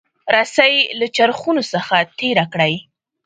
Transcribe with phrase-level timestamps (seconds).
[0.35, 2.75] رسۍ له چرخونو څخه تیره کړئ.